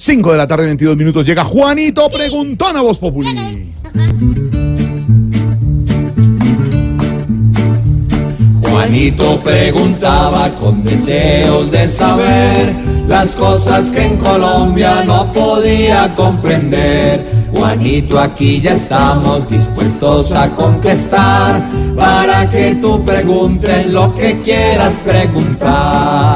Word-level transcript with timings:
5 0.00 0.32
de 0.32 0.38
la 0.38 0.46
tarde, 0.46 0.64
22 0.64 0.96
minutos. 0.96 1.26
Llega 1.26 1.44
Juanito 1.44 2.08
Preguntón 2.08 2.74
a 2.74 2.80
Voz 2.80 2.96
Populi. 2.96 3.74
Juanito 8.62 9.38
preguntaba 9.42 10.48
con 10.58 10.82
deseos 10.82 11.70
de 11.70 11.86
saber 11.86 12.74
las 13.08 13.34
cosas 13.34 13.92
que 13.92 14.04
en 14.04 14.16
Colombia 14.16 15.04
no 15.04 15.30
podía 15.34 16.14
comprender. 16.14 17.50
Juanito, 17.52 18.18
aquí 18.18 18.58
ya 18.58 18.72
estamos 18.72 19.50
dispuestos 19.50 20.32
a 20.32 20.48
contestar 20.52 21.62
para 21.94 22.48
que 22.48 22.76
tú 22.76 23.04
preguntes 23.04 23.86
lo 23.86 24.14
que 24.14 24.38
quieras 24.38 24.94
preguntar. 25.04 26.29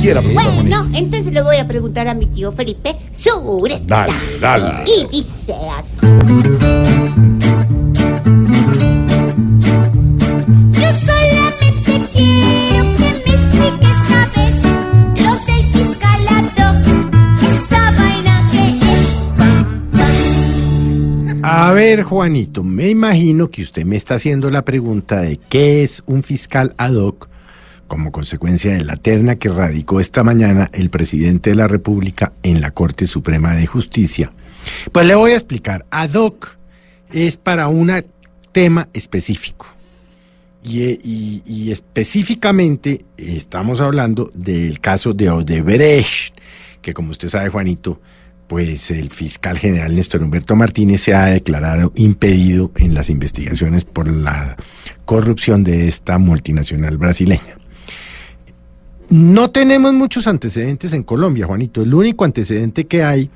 Quiera 0.00 0.20
preguntar, 0.20 0.54
Bueno, 0.54 0.88
entonces 0.94 1.32
le 1.32 1.42
voy 1.42 1.56
a 1.56 1.66
preguntar 1.66 2.08
a 2.08 2.14
mi 2.14 2.26
tío 2.26 2.52
Felipe 2.52 2.96
Sureta. 3.12 4.06
Dale, 4.06 4.38
dale. 4.40 4.84
Y 4.90 5.06
dice 5.08 5.54
así. 5.76 6.06
Yo 10.72 10.88
solamente 11.06 11.92
quiero 12.12 12.82
que 12.96 12.98
me 12.98 13.32
expliques 13.34 13.98
una 14.06 14.22
vez 14.34 14.54
lo 15.22 15.32
del 15.46 15.64
fiscalato, 15.72 16.66
esa 17.42 17.82
vaina 17.96 18.34
que 18.50 18.62
es 18.92 19.08
pam, 19.36 19.66
pam. 19.92 21.44
A 21.44 21.72
ver, 21.72 22.02
Juanito, 22.02 22.62
me 22.62 22.88
imagino 22.88 23.50
que 23.50 23.62
usted 23.62 23.84
me 23.84 23.96
está 23.96 24.14
haciendo 24.14 24.50
la 24.50 24.64
pregunta 24.64 25.20
de 25.20 25.38
qué 25.48 25.82
es 25.82 26.02
un 26.06 26.22
fiscal 26.22 26.74
ad 26.78 26.94
hoc 26.94 27.28
como 27.88 28.12
consecuencia 28.12 28.72
de 28.74 28.84
la 28.84 28.96
terna 28.96 29.34
que 29.36 29.48
radicó 29.48 29.98
esta 29.98 30.22
mañana 30.22 30.70
el 30.72 30.90
presidente 30.90 31.50
de 31.50 31.56
la 31.56 31.66
República 31.66 32.32
en 32.42 32.60
la 32.60 32.70
Corte 32.70 33.06
Suprema 33.06 33.56
de 33.56 33.66
Justicia. 33.66 34.30
Pues 34.92 35.06
le 35.06 35.14
voy 35.14 35.32
a 35.32 35.34
explicar. 35.34 35.86
Ad 35.90 36.14
hoc 36.14 36.56
es 37.12 37.36
para 37.36 37.68
un 37.68 37.90
tema 38.52 38.88
específico. 38.92 39.66
Y, 40.62 40.82
eh, 40.82 40.98
y- 41.02 41.42
y 41.46 41.70
específicamente 41.70 43.04
estamos 43.16 43.80
hablando 43.80 44.30
del 44.34 44.80
caso 44.80 45.14
de 45.14 45.30
Odebrecht, 45.30 46.34
que 46.82 46.92
como 46.92 47.10
usted 47.12 47.28
sabe, 47.28 47.48
Juanito, 47.48 48.00
pues 48.48 48.90
el 48.90 49.10
fiscal 49.10 49.58
general 49.58 49.94
Néstor 49.94 50.22
Humberto 50.22 50.56
Martínez 50.56 51.02
se 51.02 51.14
ha 51.14 51.26
declarado 51.26 51.92
impedido 51.96 52.72
en 52.76 52.92
las 52.94 53.08
investigaciones 53.10 53.84
por 53.84 54.10
la 54.10 54.56
corrupción 55.04 55.64
de 55.64 55.86
esta 55.88 56.18
multinacional 56.18 56.98
brasileña. 56.98 57.56
No 59.10 59.50
tenemos 59.50 59.94
muchos 59.94 60.26
antecedentes 60.26 60.92
en 60.92 61.02
Colombia, 61.02 61.46
Juanito. 61.46 61.82
El 61.82 61.94
único 61.94 62.24
antecedente 62.24 62.86
que 62.86 63.02
hay 63.02 63.30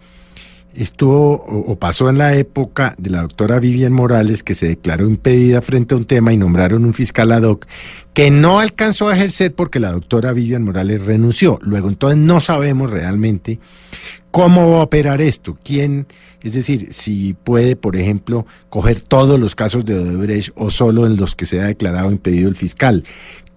estuvo 0.75 1.33
o, 1.33 1.79
pasó 1.79 2.09
en 2.09 2.19
la 2.19 2.34
época 2.34 2.95
de 2.98 3.11
la 3.11 3.23
doctora 3.23 3.59
Vivian 3.59 3.92
Morales, 3.92 4.42
que 4.42 4.55
se 4.55 4.69
declaró 4.69 5.09
impedida 5.09 5.63
frente 5.63 5.95
a 5.95 5.98
un 5.98 6.05
tema 6.05 6.33
y 6.33 6.36
nombraron 6.36 6.85
un 6.85 6.95
fiscal 6.95 7.33
ad 7.33 7.42
hoc 7.42 7.67
que 8.14 8.30
no 8.30 8.58
alcanzó 8.58 9.08
a 9.08 9.14
ejercer 9.14 9.55
porque 9.55 9.80
la 9.80 9.92
doctora 9.92 10.33
Vivian 10.33 10.63
Morales 10.63 11.02
renunció. 11.02 11.58
Luego, 11.63 11.89
entonces 11.89 12.18
no 12.18 12.41
sabemos 12.41 12.91
realmente 12.91 13.58
cómo 14.30 14.70
va 14.73 14.79
a 14.79 14.83
operar 14.83 15.20
esto, 15.20 15.58
quién, 15.63 16.07
es 16.42 16.55
decir, 16.55 16.89
si 16.92 17.35
puede, 17.35 17.77
por 17.77 17.97
ejemplo, 17.97 18.47
coger 18.70 19.01
todos 19.01 19.39
los 19.39 19.55
casos 19.55 19.85
de 19.85 19.98
Odebrecht 19.98 20.52
o 20.55 20.70
solo 20.70 21.07
en 21.07 21.17
los 21.17 21.36
que 21.36 21.47
se 21.47 21.61
ha 21.61 21.67
declarado 21.67 22.11
impedido 22.11 22.48
el 22.48 22.57
fiscal, 22.57 23.05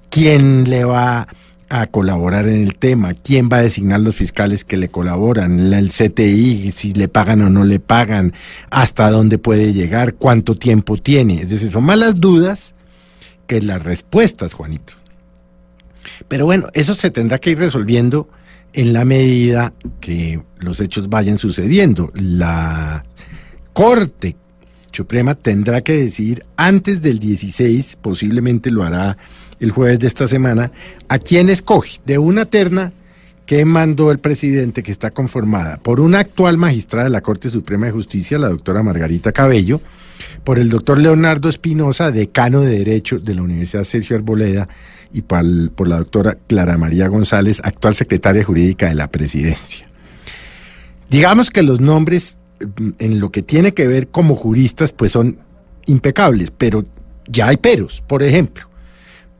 quién 0.09 0.69
le 0.69 0.83
va 0.83 1.27
a 1.69 1.87
colaborar 1.87 2.47
en 2.47 2.61
el 2.61 2.75
tema, 2.75 3.13
quién 3.13 3.49
va 3.51 3.57
a 3.57 3.61
designar 3.63 3.99
los 3.99 4.15
fiscales 4.15 4.63
que 4.63 4.77
le 4.77 4.89
colaboran, 4.89 5.69
la- 5.71 5.79
el 5.79 5.89
CTI, 5.89 6.71
si 6.71 6.93
le 6.93 7.07
pagan 7.07 7.41
o 7.41 7.49
no 7.49 7.63
le 7.65 7.79
pagan, 7.79 8.33
hasta 8.69 9.09
dónde 9.09 9.37
puede 9.37 9.73
llegar, 9.73 10.13
cuánto 10.15 10.55
tiempo 10.55 10.97
tiene. 10.97 11.41
Es 11.41 11.49
decir, 11.49 11.71
son 11.71 11.83
más 11.85 11.97
las 11.97 12.19
dudas 12.19 12.75
que 13.47 13.61
las 13.61 13.83
respuestas, 13.83 14.53
Juanito. 14.53 14.93
Pero 16.27 16.45
bueno, 16.45 16.67
eso 16.73 16.93
se 16.93 17.09
tendrá 17.09 17.39
que 17.39 17.51
ir 17.51 17.57
resolviendo 17.59 18.29
en 18.73 18.93
la 18.93 19.05
medida 19.05 19.73
que 19.99 20.41
los 20.59 20.79
hechos 20.81 21.09
vayan 21.09 21.37
sucediendo. 21.37 22.11
La 22.15 23.05
Corte 23.73 24.35
Suprema 24.91 25.35
tendrá 25.35 25.81
que 25.81 25.93
decidir 25.93 26.45
antes 26.57 27.01
del 27.01 27.19
16, 27.19 27.97
posiblemente 28.01 28.69
lo 28.71 28.83
hará 28.83 29.17
el 29.59 29.71
jueves 29.71 29.99
de 29.99 30.07
esta 30.07 30.27
semana, 30.27 30.71
a 31.07 31.19
quién 31.19 31.49
escoge 31.49 31.99
de 32.05 32.17
una 32.17 32.45
terna 32.45 32.91
que 33.45 33.63
mandó 33.63 34.11
el 34.11 34.19
presidente 34.19 34.81
que 34.81 34.91
está 34.91 35.11
conformada 35.11 35.77
por 35.77 35.99
una 35.99 36.19
actual 36.19 36.57
magistrada 36.57 37.05
de 37.05 37.11
la 37.11 37.21
Corte 37.21 37.49
Suprema 37.49 37.85
de 37.85 37.91
Justicia, 37.91 38.39
la 38.39 38.49
doctora 38.49 38.81
Margarita 38.81 39.31
Cabello, 39.31 39.81
por 40.43 40.57
el 40.57 40.69
doctor 40.69 40.97
Leonardo 40.97 41.49
Espinosa, 41.49 42.11
decano 42.11 42.61
de 42.61 42.79
Derecho 42.79 43.19
de 43.19 43.35
la 43.35 43.43
Universidad 43.43 43.83
Sergio 43.83 44.15
Arboleda, 44.15 44.67
y 45.13 45.21
por 45.21 45.87
la 45.87 45.97
doctora 45.97 46.37
Clara 46.47 46.77
María 46.77 47.07
González, 47.07 47.61
actual 47.63 47.95
secretaria 47.95 48.43
jurídica 48.43 48.89
de 48.89 48.95
la 48.95 49.09
presidencia. 49.09 49.87
Digamos 51.09 51.51
que 51.51 51.63
los 51.63 51.79
nombres 51.79 52.39
mm, 52.59 52.89
en 52.99 53.19
lo 53.21 53.31
que 53.31 53.41
tiene 53.41 53.73
que 53.73 53.87
ver 53.87 54.09
como 54.09 54.35
juristas 54.35 54.91
pues 54.91 55.13
son 55.13 55.37
impecables, 55.85 56.51
pero 56.51 56.83
ya 57.27 57.47
hay 57.47 57.55
peros. 57.55 58.03
Por 58.05 58.23
ejemplo, 58.23 58.67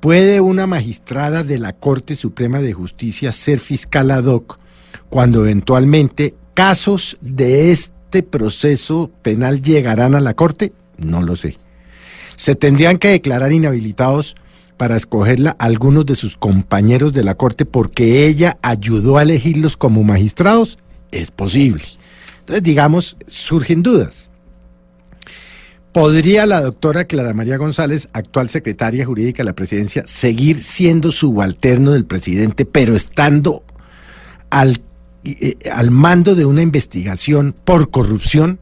¿puede 0.06 0.40
una 0.40 0.68
magistrada 0.68 1.42
de 1.42 1.58
la 1.58 1.74
Corte 1.74 2.16
Suprema 2.16 2.60
de 2.60 2.74
Justicia 2.74 3.32
ser 3.32 3.58
fiscal 3.58 4.12
ad 4.12 4.26
hoc 4.26 4.60
cuando 5.10 5.40
eventualmente 5.40 6.36
casos 6.54 7.18
de 7.22 7.72
este 7.72 8.22
proceso 8.22 9.10
penal 9.24 9.64
llegarán 9.64 10.14
a 10.14 10.20
la 10.20 10.36
Corte? 10.36 10.74
No 11.00 11.24
lo 11.24 11.36
sé. 11.36 11.58
¿Se 12.36 12.54
tendrían 12.54 13.00
que 13.00 13.08
declarar 13.08 13.52
inhabilitados 13.52 14.36
para 14.78 14.96
escogerla 14.96 15.56
algunos 15.58 16.06
de 16.06 16.14
sus 16.14 16.38
compañeros 16.38 17.12
de 17.12 17.24
la 17.24 17.34
Corte 17.34 17.66
porque 17.66 18.28
ella 18.28 18.60
ayudó 18.62 19.18
a 19.18 19.24
elegirlos 19.24 19.76
como 19.76 20.04
magistrados? 20.04 20.78
Es 21.10 21.32
posible. 21.32 21.84
Entonces, 22.42 22.62
digamos, 22.62 23.18
surgen 23.26 23.82
dudas. 23.82 24.30
¿Podría 25.96 26.46
la 26.46 26.60
doctora 26.60 27.06
Clara 27.06 27.34
María 27.34 27.56
González, 27.56 28.10
actual 28.12 28.50
secretaria 28.50 29.06
jurídica 29.06 29.44
de 29.44 29.46
la 29.46 29.56
presidencia, 29.56 30.04
seguir 30.06 30.62
siendo 30.62 31.10
subalterno 31.10 31.92
del 31.92 32.04
presidente, 32.04 32.66
pero 32.66 32.98
estando 32.98 33.64
al, 34.50 34.82
eh, 35.24 35.56
al 35.72 35.92
mando 35.92 36.36
de 36.36 36.44
una 36.44 36.62
investigación 36.62 37.56
por 37.64 37.92
corrupción? 37.92 38.60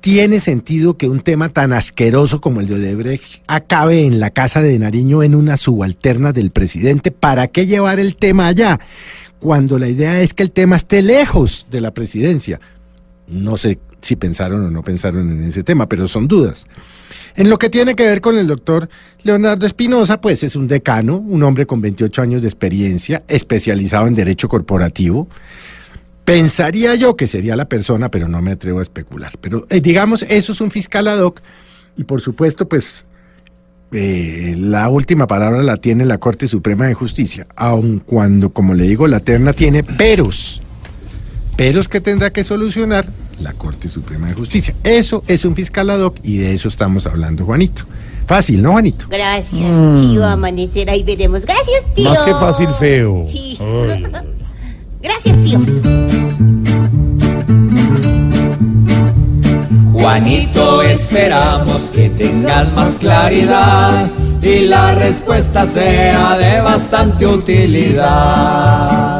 ¿Tiene 0.00 0.38
sentido 0.38 0.96
que 0.96 1.08
un 1.08 1.22
tema 1.22 1.48
tan 1.48 1.72
asqueroso 1.72 2.40
como 2.40 2.60
el 2.60 2.68
de 2.68 2.76
Odebrecht 2.76 3.42
acabe 3.48 4.04
en 4.04 4.20
la 4.20 4.30
casa 4.30 4.62
de 4.62 4.78
Nariño 4.78 5.24
en 5.24 5.34
una 5.34 5.56
subalterna 5.56 6.32
del 6.32 6.52
presidente? 6.52 7.10
¿Para 7.10 7.48
qué 7.48 7.66
llevar 7.66 7.98
el 7.98 8.14
tema 8.14 8.46
allá? 8.46 8.78
Cuando 9.40 9.76
la 9.80 9.88
idea 9.88 10.20
es 10.20 10.34
que 10.34 10.44
el 10.44 10.52
tema 10.52 10.76
esté 10.76 11.02
lejos 11.02 11.66
de 11.72 11.80
la 11.80 11.90
presidencia. 11.90 12.60
No 13.26 13.56
sé 13.56 13.80
si 14.06 14.16
pensaron 14.16 14.64
o 14.64 14.70
no 14.70 14.82
pensaron 14.82 15.30
en 15.30 15.42
ese 15.44 15.62
tema, 15.62 15.88
pero 15.88 16.08
son 16.08 16.28
dudas. 16.28 16.66
En 17.34 17.50
lo 17.50 17.58
que 17.58 17.68
tiene 17.68 17.94
que 17.94 18.04
ver 18.04 18.20
con 18.20 18.38
el 18.38 18.46
doctor 18.46 18.88
Leonardo 19.22 19.66
Espinosa, 19.66 20.20
pues 20.20 20.42
es 20.42 20.56
un 20.56 20.68
decano, 20.68 21.16
un 21.18 21.42
hombre 21.42 21.66
con 21.66 21.80
28 21.80 22.22
años 22.22 22.42
de 22.42 22.48
experiencia, 22.48 23.22
especializado 23.28 24.06
en 24.06 24.14
derecho 24.14 24.48
corporativo. 24.48 25.28
Pensaría 26.24 26.94
yo 26.94 27.16
que 27.16 27.26
sería 27.26 27.54
la 27.56 27.68
persona, 27.68 28.10
pero 28.10 28.26
no 28.26 28.40
me 28.40 28.52
atrevo 28.52 28.78
a 28.78 28.82
especular. 28.82 29.32
Pero 29.40 29.66
eh, 29.68 29.80
digamos, 29.80 30.22
eso 30.22 30.52
es 30.52 30.60
un 30.60 30.70
fiscal 30.70 31.08
ad 31.08 31.20
hoc 31.20 31.42
y 31.96 32.04
por 32.04 32.20
supuesto, 32.20 32.68
pues 32.68 33.06
eh, 33.92 34.54
la 34.58 34.88
última 34.88 35.26
palabra 35.26 35.62
la 35.62 35.76
tiene 35.76 36.04
la 36.04 36.18
Corte 36.18 36.46
Suprema 36.46 36.86
de 36.86 36.94
Justicia, 36.94 37.46
aun 37.56 38.00
cuando, 38.00 38.50
como 38.50 38.74
le 38.74 38.84
digo, 38.84 39.06
la 39.06 39.20
terna 39.20 39.52
tiene 39.52 39.82
peros, 39.82 40.62
peros 41.56 41.88
que 41.88 42.00
tendrá 42.00 42.30
que 42.30 42.44
solucionar 42.44 43.06
la 43.40 43.52
Corte 43.52 43.88
Suprema 43.88 44.28
de 44.28 44.34
Justicia. 44.34 44.74
Eso 44.84 45.22
es 45.26 45.44
un 45.44 45.54
fiscal 45.54 45.90
ad 45.90 46.00
hoc 46.00 46.16
y 46.22 46.38
de 46.38 46.52
eso 46.52 46.68
estamos 46.68 47.06
hablando, 47.06 47.44
Juanito. 47.44 47.84
Fácil, 48.26 48.60
¿no, 48.60 48.72
Juanito? 48.72 49.06
Gracias, 49.08 49.52
tío. 50.00 50.24
Amanecer 50.24 50.90
ahí 50.90 51.04
veremos. 51.04 51.42
Gracias, 51.42 51.82
tío. 51.94 52.10
Más 52.10 52.22
que 52.22 52.32
fácil, 52.32 52.68
feo. 52.78 53.24
Sí. 53.30 53.56
Gracias, 55.02 55.36
tío. 55.44 55.60
Juanito, 59.92 60.82
esperamos 60.82 61.82
que 61.92 62.10
tengas 62.10 62.72
más 62.74 62.94
claridad 62.94 64.10
y 64.42 64.66
la 64.66 64.94
respuesta 64.94 65.66
sea 65.66 66.36
de 66.36 66.60
bastante 66.60 67.26
utilidad. 67.26 69.15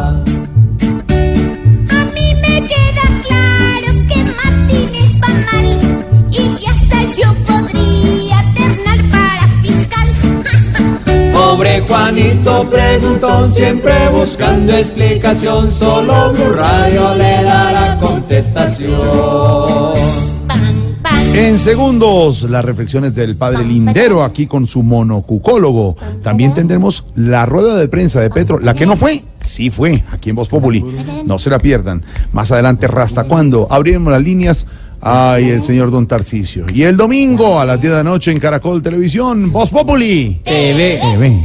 Juanito 11.89 12.69
preguntón, 12.69 13.53
siempre 13.53 14.09
buscando 14.11 14.77
explicación, 14.77 15.71
solo 15.71 16.33
Blue 16.33 16.53
Radio 16.53 17.15
le 17.15 17.43
dará 17.43 17.99
contestación. 17.99 18.95
Pan, 20.49 20.97
pan. 21.03 21.35
En 21.35 21.59
segundos, 21.59 22.43
las 22.43 22.65
reflexiones 22.65 23.15
del 23.15 23.37
padre 23.37 23.65
Lindero 23.65 24.25
aquí 24.25 24.47
con 24.47 24.67
su 24.67 24.83
monocucólogo. 24.83 25.97
También 26.23 26.55
tendremos 26.55 27.05
la 27.15 27.47
rueda 27.47 27.77
de 27.77 27.89
prensa 27.89 28.21
de 28.21 28.31
Petro. 28.31 28.59
La 28.59 28.75
que 28.75 28.87
no 28.87 28.97
fue, 28.97 29.23
sí 29.41 29.71
fue, 29.71 30.03
aquí 30.11 30.31
en 30.31 30.37
Voz 30.37 30.49
Populi. 30.49 30.85
No 31.25 31.39
se 31.39 31.51
la 31.51 31.59
pierdan. 31.59 32.03
Más 32.33 32.51
adelante, 32.51 32.89
¿hasta 32.97 33.25
cuándo? 33.25 33.69
Abriremos 33.71 34.13
las 34.13 34.23
líneas. 34.23 34.67
Ay, 35.01 35.51
el 35.51 35.63
señor 35.63 35.91
Don 35.91 36.07
Tarcicio. 36.07 36.67
Y 36.73 36.83
el 36.83 36.97
domingo 36.97 37.61
a 37.61 37.67
las 37.67 37.81
10 37.81 37.93
de 37.93 37.97
la 37.99 38.05
noche 38.05 38.33
en 38.33 38.41
Caracol 38.41 38.83
Televisión, 38.83 39.53
Voz 39.53 39.71
Populi. 39.71 40.41
TV. 40.43 40.99
TV. 41.01 41.43